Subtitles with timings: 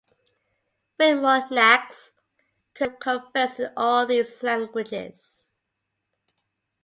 [0.97, 2.09] Whitmore Knaggs
[2.73, 5.61] could converse in all these languages.